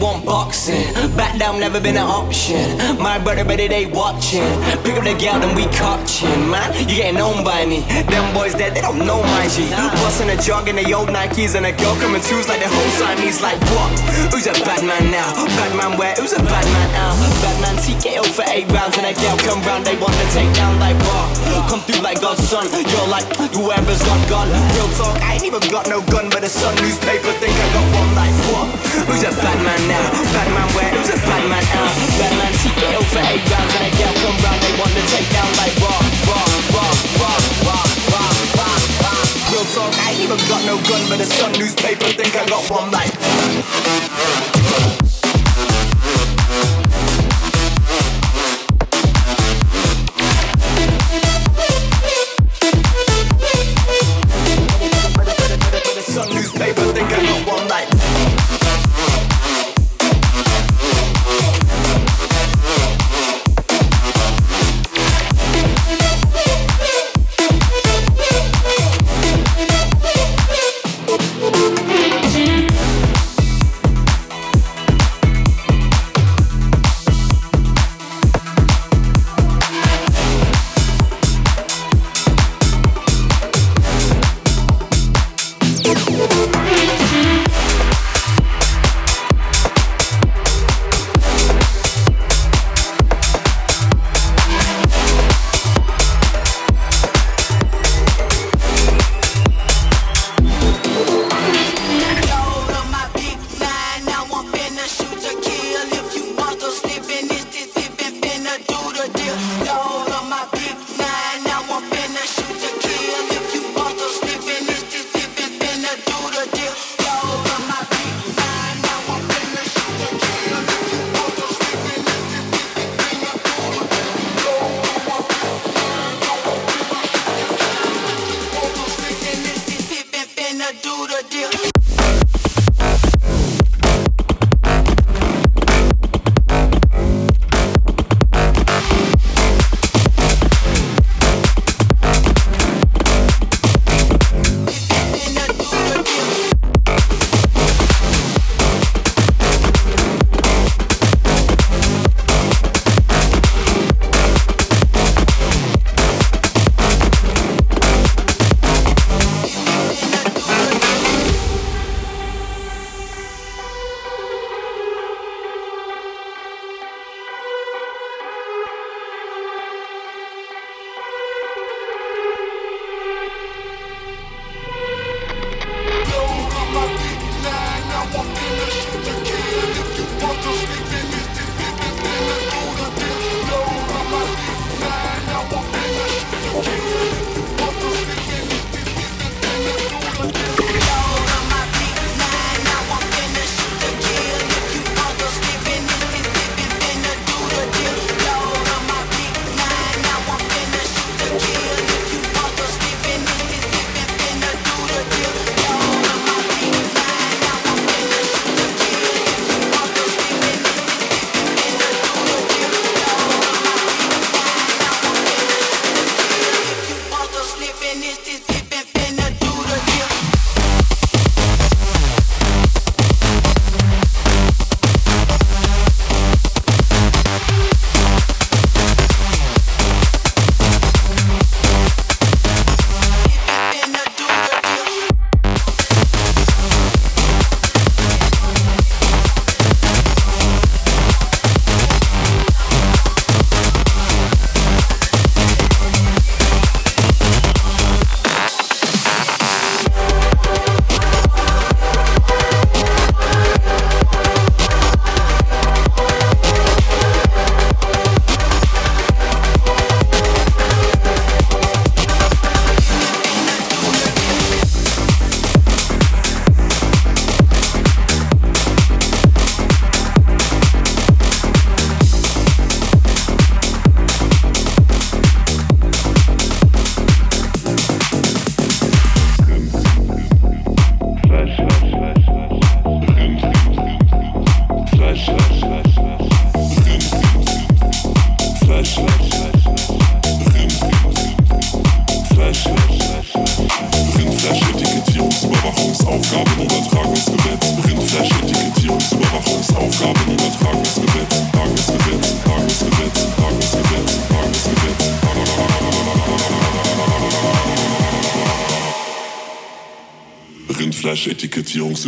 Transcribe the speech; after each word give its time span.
Jordy 0.00 0.24
Copz. 0.24 1.60
never 1.60 1.80
been 1.80 1.96
an 1.96 2.08
option. 2.08 2.78
My 2.98 3.18
brother, 3.18 3.44
but 3.44 3.58
they 3.58 3.86
watching. 3.86 4.48
Pick 4.82 4.96
up 4.96 5.04
the 5.04 5.14
gal, 5.18 5.40
then 5.40 5.54
we 5.54 5.64
catching. 5.76 6.48
Man, 6.48 6.72
you 6.88 6.96
getting 6.96 7.20
known 7.20 7.44
by 7.44 7.66
me. 7.66 7.84
Them 8.08 8.24
boys 8.32 8.54
dead, 8.54 8.74
they 8.74 8.80
don't 8.80 8.98
know 8.98 9.22
my 9.22 9.46
G. 9.48 9.68
Bustin' 10.00 10.30
a 10.30 10.36
jog 10.40 10.68
in 10.68 10.76
the 10.76 10.86
old 10.94 11.08
Nikes 11.08 11.54
and 11.54 11.66
a 11.66 11.72
girl 11.72 11.94
coming 12.00 12.22
twos 12.22 12.48
like 12.48 12.60
the 12.60 12.68
whole 12.68 12.90
Siamese. 12.96 13.40
Like 13.42 13.60
what? 13.76 13.92
Who's 14.32 14.46
a 14.46 14.56
bad 14.64 14.82
man 14.82 15.10
now? 15.10 15.28
Bad 15.60 15.76
man 15.76 15.98
where? 15.98 16.14
Who's 16.16 16.32
a 16.32 16.42
bad 16.42 16.64
man 16.64 16.88
now? 16.96 17.12
Bad 17.44 17.56
man 17.60 17.76
TKO 17.76 18.24
for 18.24 18.44
eight 18.48 18.68
rounds 18.72 18.96
and 18.96 19.06
a 19.06 19.12
gal 19.12 19.36
come 19.44 19.60
round, 19.68 19.84
they 19.84 19.96
want 20.00 20.14
to 20.16 20.26
take 20.32 20.50
down 20.56 20.80
like 20.80 20.96
what? 21.04 21.28
Come 21.68 21.80
through 21.84 22.02
like 22.02 22.20
God's 22.20 22.42
son. 22.48 22.66
You're 22.72 23.08
like 23.08 23.28
whoever's 23.52 24.02
got 24.02 24.20
gun. 24.28 24.48
Real 24.48 24.90
talk, 24.96 25.20
I 25.20 25.36
ain't 25.36 25.44
even 25.44 25.60
got 25.70 25.88
no 25.88 26.00
gun, 26.08 26.30
but 26.32 26.40
the 26.40 26.48
sun 26.48 26.74
newspaper 26.80 27.32
think 27.36 27.52
I 27.52 27.68
got 27.76 27.86
one 27.92 28.12
like 28.16 28.36
what? 28.48 28.68
Who's 29.06 29.22
a 29.22 29.32
bad 29.36 29.58
man 29.62 29.82
now? 29.90 30.14
Bad 30.14 30.48
man 30.54 30.68
where? 30.78 30.90
Who's 30.94 31.10
a 31.10 31.18
bad 31.18 31.42
man 31.50 31.64
out? 31.74 31.94
Bad 32.18 32.32
man 32.38 32.52
TKO 32.62 33.00
for 33.10 33.22
eight 33.26 33.44
rounds 33.50 33.74
and 33.74 33.84
a 33.86 33.92
gal 33.98 34.14
come 34.22 34.38
round, 34.46 34.60
they 34.62 34.74
want 34.78 34.92
to 34.94 35.02
take 35.10 35.28
down 35.34 35.50
like 35.58 35.74
raw, 35.82 35.98
raw, 36.30 36.46
raw, 36.78 36.92
raw, 37.18 37.36
raw, 37.66 37.82
raw, 38.14 38.30
raw, 38.58 38.74
raw. 39.02 39.18
Real 39.50 39.66
talk, 39.74 39.92
I 40.06 40.14
ain't 40.14 40.22
even 40.22 40.40
got 40.46 40.62
no 40.64 40.78
gun, 40.86 41.02
but 41.10 41.18
the 41.18 41.26
sun 41.26 41.52
newspaper 41.58 42.06
think 42.14 42.32
I 42.38 42.46
got 42.46 42.62
one 42.70 42.90
like. 42.94 44.59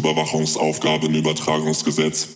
Bewegungsüberwachungsaufgabenübertragungsgesetz. 0.00 2.28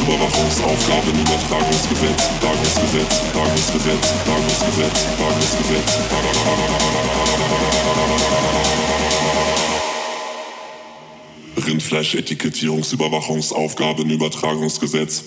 Überwachungsaufgaben, 0.00 1.20
Übertragungsgesetz, 1.20 2.28
Tagesgesetz, 2.40 3.20
Tagesgesetz, 3.32 4.12
Tagesgesetz, 4.24 5.06
Tagesgesetz, 5.18 5.98
Rindfleisch-Etikettierungsüberwachungsaufgaben, 11.66 14.10
Übertragungsgesetz. 14.10 15.24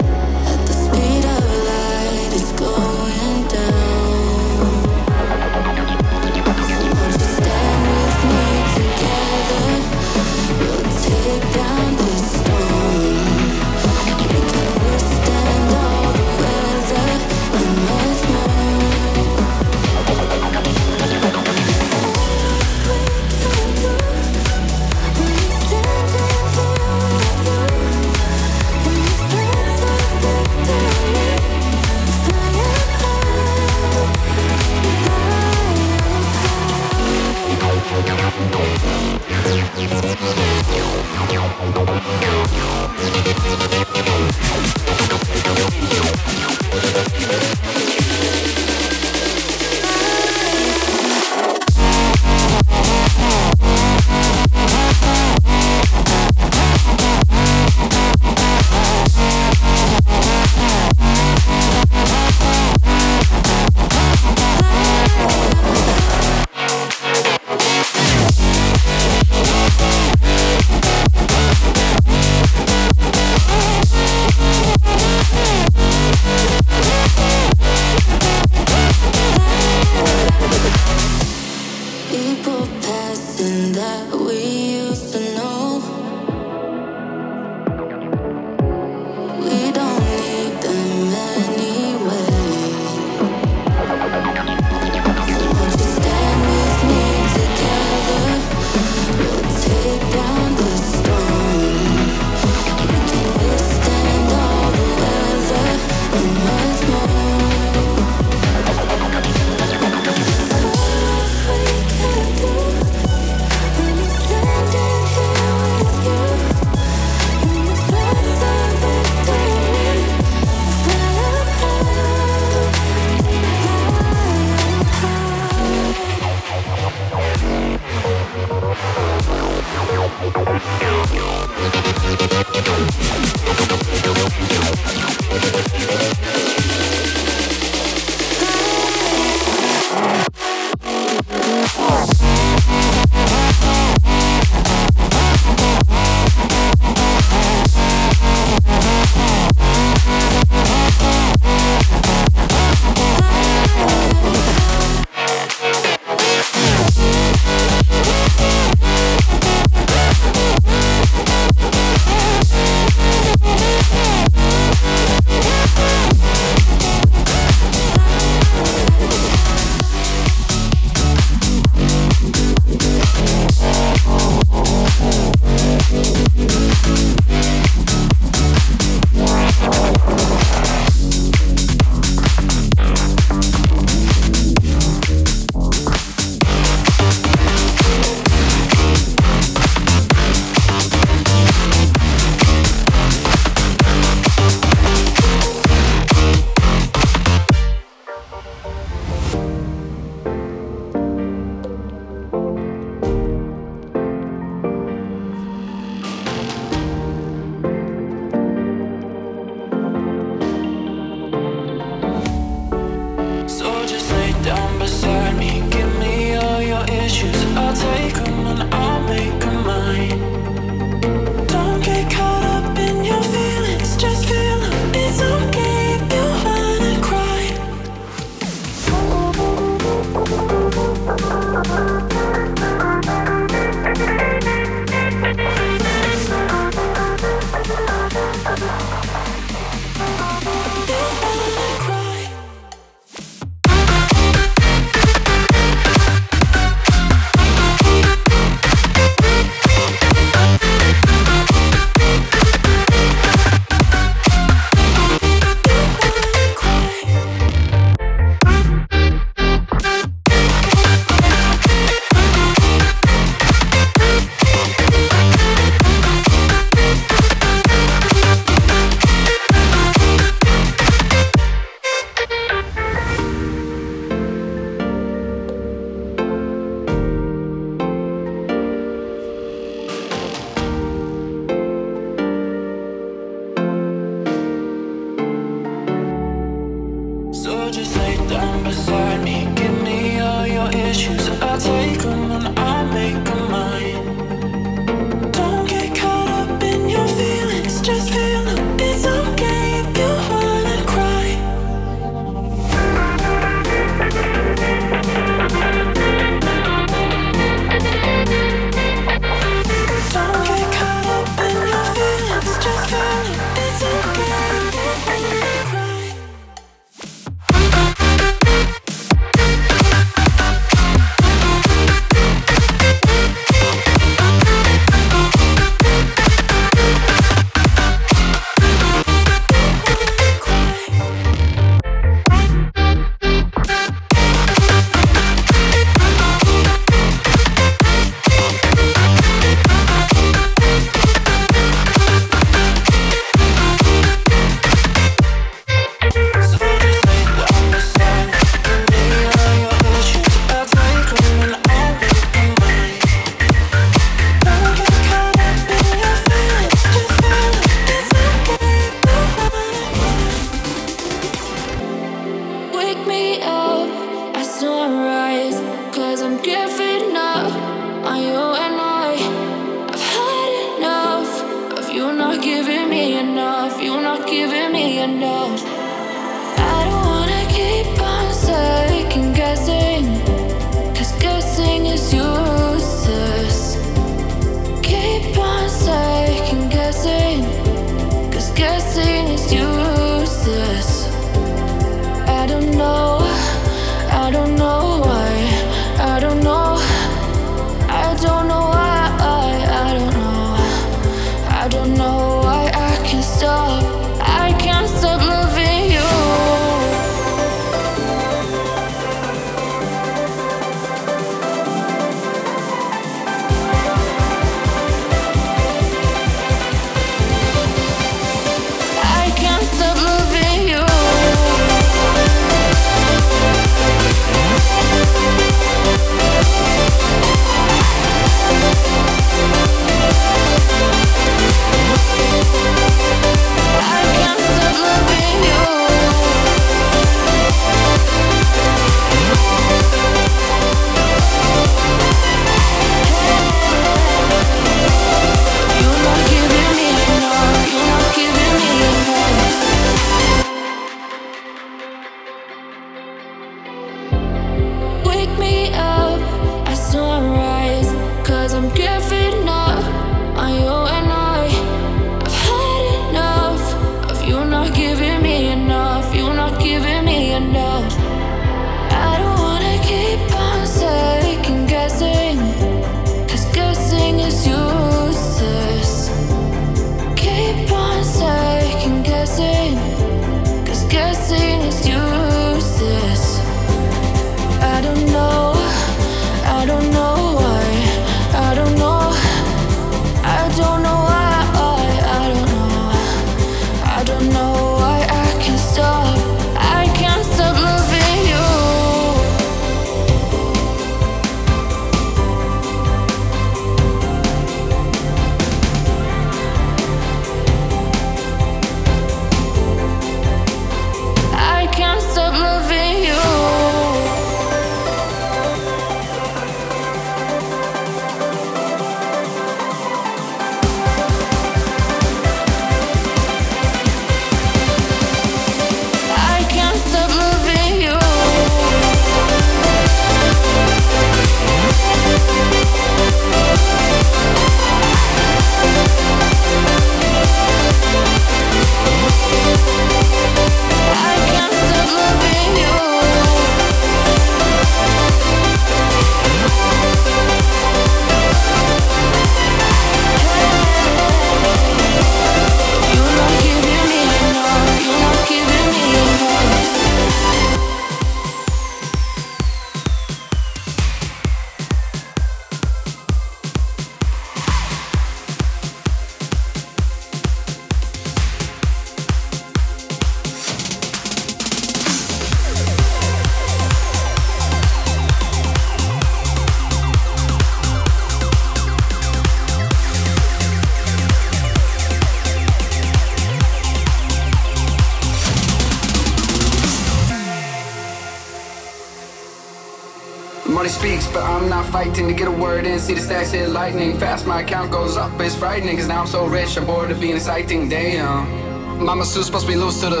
Get 592.24 592.32
a 592.32 592.42
word 592.42 592.64
in. 592.66 592.78
See 592.78 592.94
the 592.94 593.00
stacks 593.00 593.32
hit 593.32 593.50
lightning 593.50 593.98
fast, 593.98 594.26
my 594.26 594.40
account 594.40 594.70
goes 594.70 594.96
up. 594.96 595.20
It's 595.20 595.34
frightening, 595.34 595.76
cause 595.76 595.88
now 595.88 596.00
I'm 596.00 596.06
so 596.06 596.26
rich, 596.26 596.56
I'm 596.56 596.64
bored 596.64 596.90
of 596.90 597.00
being 597.00 597.16
exciting. 597.16 597.68
Damn. 597.68 598.44
Mama 598.84 599.04
Sue's 599.04 599.26
supposed 599.26 599.46
to 599.46 599.52
be 599.52 599.56
loose 599.56 599.80
to 599.80 599.88
the 599.88 600.00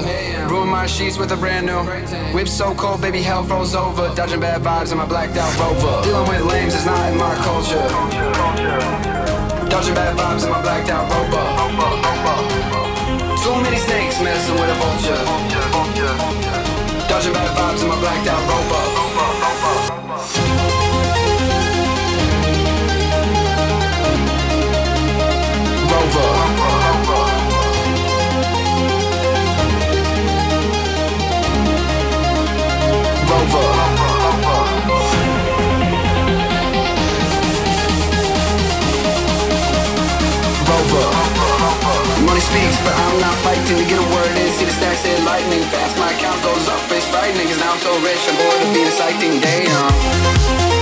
ruin 0.50 0.68
my 0.68 0.86
sheets 0.86 1.16
with 1.16 1.30
a 1.30 1.36
brand 1.36 1.66
new 1.66 1.78
whip 2.34 2.48
so 2.48 2.74
cold, 2.74 3.00
baby 3.00 3.22
hell 3.22 3.44
froze 3.44 3.74
over. 3.74 4.12
Dodging 4.14 4.40
bad 4.40 4.62
vibes 4.62 4.90
in 4.90 4.98
my 4.98 5.06
blacked 5.06 5.36
out 5.36 5.52
rover. 5.60 6.02
Dealing 6.02 6.28
with 6.28 6.42
lames 6.50 6.74
is 6.74 6.86
not 6.86 7.12
in 7.12 7.18
my 7.18 7.34
culture. 7.46 7.86
Dodging 9.70 9.94
bad 9.94 10.16
vibes 10.16 10.44
in 10.44 10.50
my 10.50 10.62
blacked 10.62 10.90
out 10.90 11.06
rover. 11.12 11.44
Too 13.44 13.56
many 13.62 13.76
snakes 13.76 14.20
messing 14.22 14.54
with 14.54 14.74
a 14.74 14.76
vulture. 14.82 15.22
Dodging 17.08 17.32
bad 17.32 17.50
vibes 17.56 17.82
in 17.82 17.88
my 17.88 18.00
blacked 18.00 18.26
out 18.26 18.42
rover. 18.48 18.83
Lightning 45.54 45.70
fast, 45.70 45.98
my 45.98 46.12
account 46.12 46.42
goes 46.42 46.68
up. 46.68 46.80
It's 46.90 47.06
frightening, 47.08 47.46
cause 47.46 47.60
now 47.60 47.72
I'm 47.72 47.78
so 47.78 47.92
rich, 48.00 48.18
I'm 48.28 48.36
bored 48.36 48.62
of 48.62 48.74
being 48.74 48.86
exciting. 48.86 49.40
Damn. 49.40 50.64
Rover. 50.64 50.73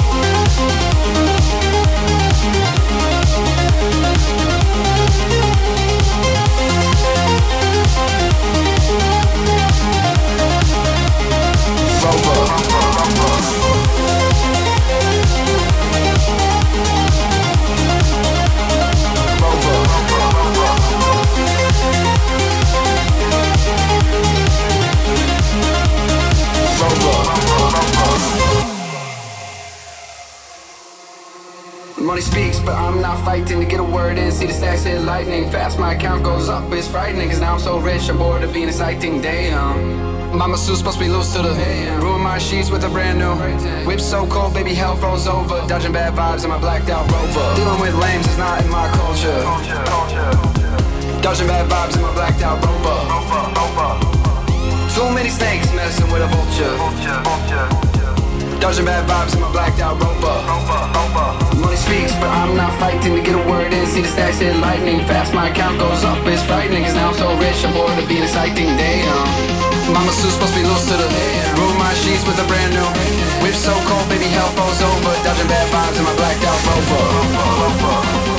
Not 33.42 33.60
to 33.60 33.64
get 33.64 33.80
a 33.80 33.84
word 33.84 34.18
in. 34.18 34.30
See 34.32 34.46
the 34.46 34.52
stacks 34.52 34.84
hit 34.84 35.00
lightning 35.02 35.50
fast. 35.50 35.78
My 35.78 35.94
account 35.94 36.22
goes 36.24 36.48
up, 36.48 36.70
it's 36.72 36.88
frightening. 36.88 37.28
Cause 37.28 37.40
now 37.40 37.54
I'm 37.54 37.60
so 37.60 37.78
rich, 37.78 38.08
I'm 38.08 38.18
bored 38.18 38.42
of 38.42 38.52
being 38.52 38.68
exciting. 38.68 39.20
Damn. 39.20 40.36
My 40.36 40.46
masseuse 40.46 40.78
supposed 40.78 40.98
to 40.98 41.04
be 41.04 41.10
loose 41.10 41.32
to 41.34 41.42
the 41.42 41.52
Ruin 42.00 42.22
my 42.22 42.38
sheets 42.38 42.70
with 42.70 42.84
a 42.84 42.88
brand 42.88 43.18
new 43.18 43.34
Whip 43.86 44.00
so 44.00 44.26
cold, 44.26 44.54
baby, 44.54 44.72
hell 44.72 44.96
froze 44.96 45.28
over 45.28 45.62
Dodging 45.68 45.92
bad 45.92 46.14
vibes 46.14 46.44
in 46.44 46.48
my 46.48 46.58
blacked 46.58 46.88
out 46.88 47.04
rover 47.12 47.54
Dealing 47.54 47.78
with 47.78 47.94
lames 47.96 48.26
is 48.26 48.38
not 48.38 48.64
in 48.64 48.70
my 48.70 48.88
culture 48.96 49.42
Dodging 51.20 51.46
bad 51.46 51.68
vibes 51.68 51.96
in 51.96 52.00
my 52.00 52.14
blacked 52.14 52.40
out 52.40 52.64
rover 52.64 52.96
Too 54.94 55.14
many 55.14 55.28
snakes 55.28 55.70
messing 55.74 56.10
with 56.10 56.22
a 56.22 56.28
vulture. 56.28 56.76
vulture, 56.78 57.20
vulture 57.68 57.91
Dodging 58.62 58.86
bad 58.86 59.02
vibes 59.10 59.34
in 59.34 59.40
my 59.42 59.50
blacked 59.50 59.80
out 59.80 59.98
rover. 59.98 60.38
Money 61.58 61.74
speaks, 61.74 62.14
but 62.22 62.30
I'm 62.30 62.54
not 62.54 62.70
fighting 62.78 63.18
to 63.18 63.20
get 63.20 63.34
a 63.34 63.42
word 63.50 63.74
in. 63.74 63.86
See 63.90 64.02
the 64.02 64.06
stacks 64.06 64.38
hit 64.38 64.54
lightning 64.62 65.02
fast, 65.04 65.34
my 65.34 65.50
account 65.50 65.80
goes 65.80 66.04
up. 66.04 66.22
It's 66.30 66.46
frightening, 66.46 66.84
cause 66.84 66.94
now 66.94 67.10
I'm 67.10 67.18
so 67.18 67.34
rich, 67.42 67.58
I'm 67.66 67.74
bored 67.74 67.98
of 67.98 68.06
being 68.06 68.22
exciting. 68.22 68.70
Damn. 68.78 69.62
Mama 69.90 70.12
Sue's 70.12 70.34
supposed 70.34 70.54
to 70.54 70.60
be 70.60 70.64
loose 70.64 70.86
to 70.86 70.94
the 70.94 71.10
Roll 71.58 71.74
my 71.74 71.92
sheets 72.06 72.22
with 72.22 72.38
a 72.38 72.46
brand 72.46 72.70
new 72.72 72.86
Whip 73.42 73.52
so 73.52 73.74
cold, 73.90 74.08
baby, 74.08 74.30
hell 74.30 74.46
falls 74.54 74.80
over 74.80 75.10
Dodging 75.26 75.48
bad 75.50 75.66
vibes 75.74 75.98
in 75.98 76.04
my 76.06 76.14
blacked 76.14 76.44
out 76.46 76.60
rover 76.62 78.31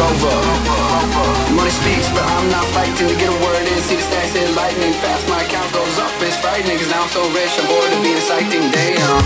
rover. 0.00 0.36
Money 1.52 1.70
speaks, 1.70 2.08
but 2.16 2.24
I'm 2.24 2.48
not 2.48 2.64
fighting 2.72 3.08
to 3.08 3.16
get 3.20 3.28
a 3.28 3.38
word 3.44 3.64
in. 3.68 3.78
See 3.84 3.96
the 3.96 4.02
stacks 4.02 4.32
hit 4.32 4.48
lightning 4.56 4.94
fast, 5.04 5.28
my 5.28 5.42
account 5.44 5.72
goes 5.72 5.98
up. 5.98 6.12
It's 6.24 6.36
frightening, 6.40 6.78
cause 6.78 6.90
now 6.90 7.02
I'm 7.04 7.12
so 7.12 7.22
rich, 7.36 7.52
I'm 7.60 7.66
bored 7.68 7.92
of 7.92 8.02
being 8.02 8.16
exciting. 8.16 8.64
Damn. 8.72 9.20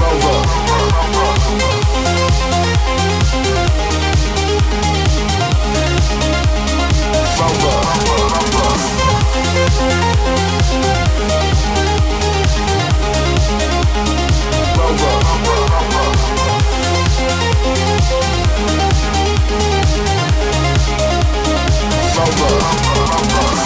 Rover. 0.00 0.43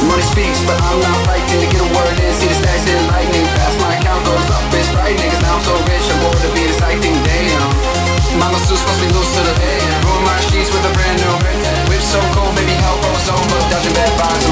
Money 0.09 0.25
speaks, 0.25 0.65
but 0.65 0.81
I'm 0.81 0.99
not 1.05 1.19
fighting 1.29 1.61
to 1.61 1.69
get 1.69 1.85
a 1.85 1.89
word 1.93 2.17
in. 2.17 2.33
See 2.41 2.49
the 2.49 2.57
stacks 2.57 2.89
hit 2.89 2.97
lightning 3.13 3.45
fast, 3.55 3.77
my 3.85 3.93
account 4.01 4.25
goes 4.25 4.49
up. 4.49 4.65
It's 4.73 4.89
frightening, 4.89 5.29
cause 5.29 5.43
now 5.45 5.61
I'm 5.61 5.65
so 5.69 5.75
rich, 5.85 6.07
I'm 6.09 6.19
bored 6.25 6.41
of 6.41 6.53
being 6.57 6.73
exciting. 6.73 7.15
Damn. 7.29 8.09
Mama 8.41 8.59
Sue's 8.65 8.81
supposed 8.81 9.01
to 9.01 9.07
be 9.07 9.13
loose 9.13 9.33
to 9.35 9.43
the 9.45 9.55
Ruin 10.05 10.23
my 10.25 10.39
sheets 10.49 10.71
with 10.73 10.85
a 10.85 10.93
brand 10.95 11.19
new 11.21 11.35
Whip 11.91 12.01
so 12.01 12.21
cold, 12.33 12.55
baby, 12.55 12.73
hell 12.73 12.97
froze 13.03 13.29
over 13.29 13.59
Dodging 13.69 13.95
bad 13.95 14.13
vibes 14.21 14.48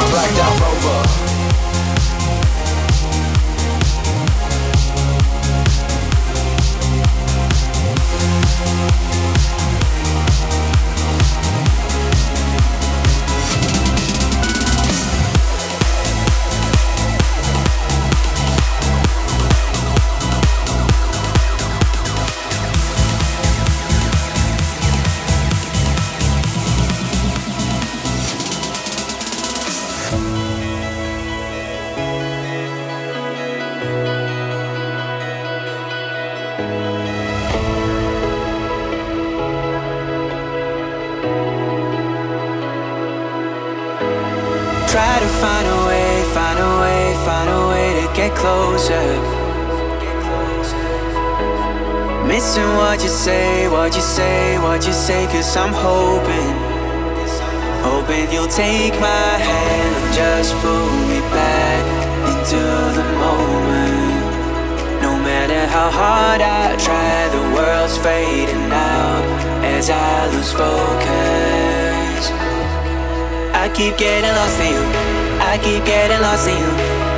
lost 76.37 76.49
in 76.49 76.59
you, 76.59 76.71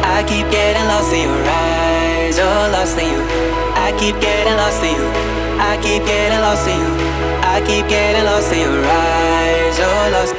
I 0.04 0.22
keep 0.28 0.48
getting 0.48 0.86
lost 0.86 1.12
in 1.12 1.22
your 1.26 1.42
eyes, 1.50 2.38
oh 2.38 2.70
lost 2.70 2.98
in 2.98 3.10
you. 3.10 3.22
I 3.74 3.90
keep 3.98 4.20
getting 4.20 4.54
lost 4.54 4.82
in 4.84 4.94
you. 4.94 5.08
I 5.58 5.76
keep 5.82 6.06
getting 6.06 6.38
lost 6.38 6.68
in 6.68 6.78
you. 6.78 6.92
I 7.42 7.60
keep 7.66 7.88
getting 7.88 8.24
lost 8.30 8.52
in 8.52 8.60
your 8.60 8.84
eyes. 8.84 9.76
Oh, 9.80 10.10
lost, 10.14 10.34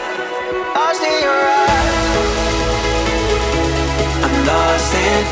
lost 0.75 1.03
in 1.03 1.19
your 1.27 1.41
eyes. 1.59 1.97
I'm 4.23 4.35
lost 4.47 4.93
in. 4.95 5.23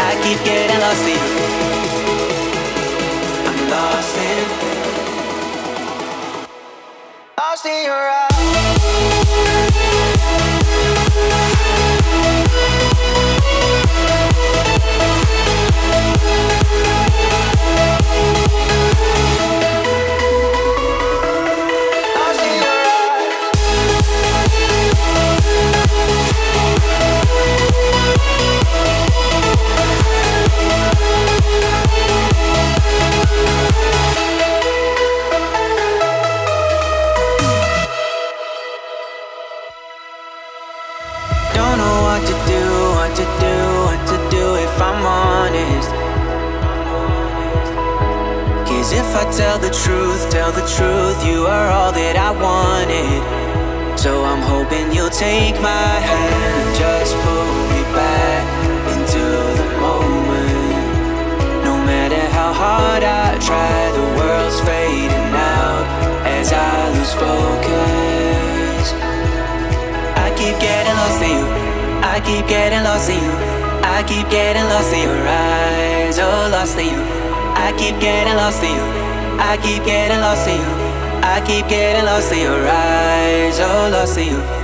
I 0.00 0.10
keep 0.24 0.38
getting 0.48 0.80
lost 0.80 1.04
in 1.12 1.20
you. 1.28 1.44
I'm 3.48 3.58
lost 3.68 4.16
in. 4.16 4.44
Lost 7.36 7.66
in 7.66 7.84
your 7.84 8.04
tell 8.04 8.13
take 55.18 55.54
my 55.60 55.94
hand 56.10 56.54
and 56.58 56.74
just 56.74 57.14
pull 57.22 57.54
me 57.70 57.82
back 57.94 58.42
into 58.90 59.22
the 59.60 59.68
moment. 59.78 60.90
No 61.62 61.78
matter 61.86 62.18
how 62.34 62.52
hard 62.52 63.04
I 63.04 63.38
try, 63.38 63.94
the 63.94 64.06
world's 64.18 64.58
fading 64.66 65.30
out 65.30 65.86
as 66.26 66.50
I 66.52 66.90
lose 66.98 67.14
focus. 67.14 68.86
I 70.18 70.34
keep 70.34 70.58
getting 70.58 70.96
lost 70.98 71.22
in 71.22 71.30
you. 71.38 71.46
I 72.02 72.18
keep 72.26 72.48
getting 72.48 72.82
lost 72.82 73.08
in 73.08 73.22
you. 73.22 73.34
I 73.86 74.02
keep 74.02 74.28
getting 74.30 74.66
lost 74.66 74.92
in 74.92 75.02
your 75.06 75.28
eyes. 75.28 76.18
Oh, 76.18 76.48
lost 76.50 76.76
in 76.76 76.90
you. 76.90 77.02
I 77.54 77.70
keep 77.78 78.00
getting 78.00 78.34
lost 78.34 78.64
in 78.64 78.74
you. 78.74 78.86
I 79.38 79.54
keep 79.62 79.84
getting 79.86 80.18
lost 80.18 80.48
in 80.48 80.58
you. 80.58 80.74
I 81.22 81.38
keep 81.46 81.68
getting 81.68 82.04
lost 82.04 82.32
in 82.32 82.40
your 82.42 82.66
eyes. 82.66 83.60
Oh, 83.60 83.90
lost 83.94 84.18
in 84.18 84.34
you. 84.34 84.63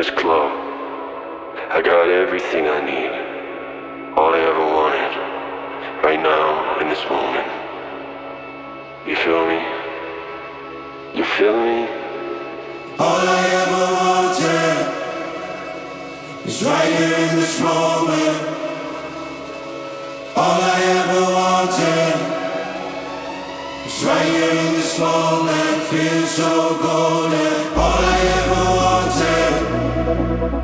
this 0.00 0.08
club. 0.08 0.50
I 1.76 1.82
got 1.82 2.08
everything 2.08 2.64
I 2.66 2.80
need. 2.90 3.12
All 4.16 4.32
I 4.32 4.40
ever 4.50 4.66
wanted. 4.78 5.14
Right 6.02 6.22
now, 6.32 6.80
in 6.80 6.88
this 6.88 7.04
moment. 7.14 7.48
You 9.06 9.16
feel 9.24 9.44
me? 9.52 9.60
You 11.18 11.24
feel 11.36 11.56
me? 11.68 11.78
All 12.98 13.24
I 13.40 13.42
ever 13.62 13.84
wanted 14.00 14.76
is 16.48 16.58
right 16.62 16.92
here 16.98 17.18
in 17.28 17.32
this 17.36 17.56
moment. 17.60 18.38
All 20.34 20.60
I 20.76 20.78
ever 21.00 21.22
wanted 21.38 22.16
is 23.86 23.98
right 24.08 24.28
here 24.34 24.56
in 24.64 24.72
this 24.80 24.94
moment. 24.98 25.76
Feels 25.92 26.30
so 26.30 26.50
golden. 26.80 27.59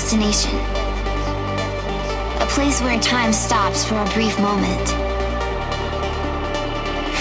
destination. 0.00 0.56
A 2.40 2.46
place 2.48 2.80
where 2.80 2.98
time 3.00 3.34
stops 3.34 3.84
for 3.84 3.96
a 3.96 4.08
brief 4.14 4.38
moment. 4.40 4.88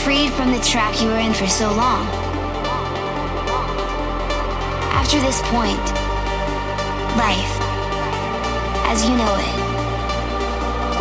Freed 0.04 0.32
from 0.32 0.52
the 0.52 0.62
trap 0.64 0.96
you 1.02 1.10
were 1.10 1.20
in 1.20 1.34
for 1.34 1.46
so 1.46 1.68
long. 1.74 2.08
After 4.96 5.20
this 5.20 5.42
point, 5.52 5.86
life, 7.20 7.54
as 8.88 9.04
you 9.04 9.14
know 9.18 9.36
it, 9.48 9.56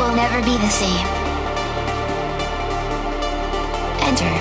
will 0.00 0.16
never 0.16 0.42
be 0.42 0.58
the 0.58 0.72
same. 0.82 1.06
Enter 4.02 4.34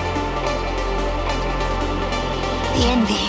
the 2.73 2.87
envy. 2.87 3.26